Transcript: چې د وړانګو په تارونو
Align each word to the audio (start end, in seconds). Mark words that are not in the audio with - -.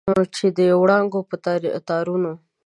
چې 0.35 0.45
د 0.57 0.59
وړانګو 0.81 1.19
په 1.29 1.35
تارونو 1.89 2.31